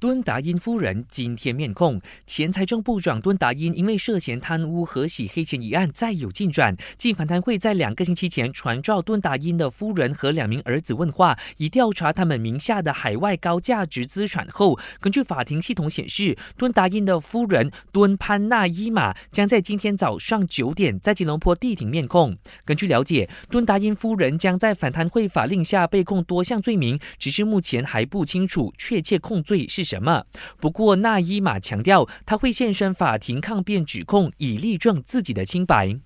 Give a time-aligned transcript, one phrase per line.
[0.00, 6.74] 敦达因夫人今天面控，前财政部长敦达因因为涉嫌贪污和洗黑钱一案再有进展。
[6.96, 22.34] 继反贪会在两个星期前传召敦达因的夫人和两名儿子问话，以调查他们名下的海外高价值资产后，根据法庭系统显示，敦达因的夫人敦潘纳伊玛将在今天早上九点在吉隆坡地庭面控。
[22.64, 29.89] 根据了解，敦达因夫人将在反贪会法令下被控多项罪名，只是目前还不清楚确切控罪是。
[29.90, 30.24] 什么？
[30.60, 35.98] 不过纳伊玛强调，他会现身法庭抗辩指控，以力证自己的清白。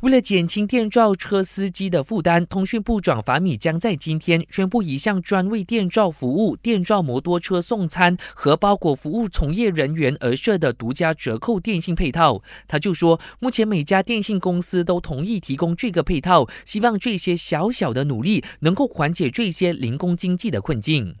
[0.00, 12.40] 为了减轻电召车司机的负担，通讯部长法米将在今天宣布一项专为电召服务、电召摩托车送餐和包裹服务从业人员而设的独家折扣电信配套。
[12.68, 21.16] 他就说，目前每家电信公司都同意提供这个配套，希望这些小小的努力能够缓解这些零工经济的困境。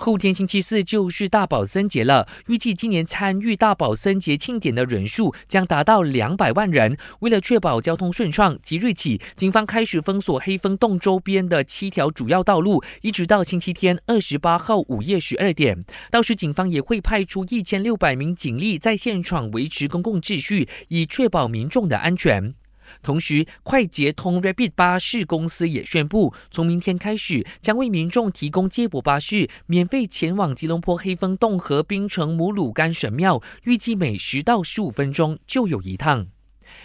[0.00, 6.96] 后天星期四就是大宝森节了，预计今年参与大宝森节庆典的人数将达到两百万人。
[7.18, 15.84] 为了确保交通顺畅，即日起，警方开始封锁黑风洞周边的七条主要道路，一直到星期天二十八号午夜十二点。
[16.10, 22.54] 到时，警方也会派出一千六百名警力在现场维持公共秩序，以确保民众的安全。
[23.02, 36.28] 同时，快捷通 Rapid 巴士公司也宣布，从明天开始将为民众提供接驳巴士，免费前往吉隆坡黑风洞和槟城母鲁干神庙，预计每十到十五分钟就有一趟。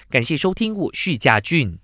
[0.09, 1.79] 感谢收听，我是嘉俊。